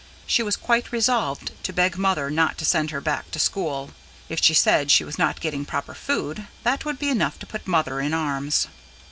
She 0.25 0.41
was 0.41 0.55
quite 0.57 0.91
resolved 0.91 1.51
to 1.61 1.71
beg 1.71 1.95
Mother 1.95 2.31
not 2.31 2.57
to 2.57 2.65
send 2.65 2.89
her 2.89 2.99
back 3.01 3.29
to 3.29 3.37
school: 3.37 3.91
if 4.29 4.41
she 4.41 4.55
said 4.55 4.89
she 4.89 5.03
was 5.03 5.19
not 5.19 5.39
getting 5.39 5.63
proper 5.63 5.93
food, 5.93 6.47
that 6.63 6.85
would 6.85 6.97
be 6.97 7.09
enough 7.09 7.37
to 7.37 7.45
put 7.45 7.67
Mother 7.67 7.99
up 7.99 8.05
in 8.07 8.13
arms. 8.15 8.65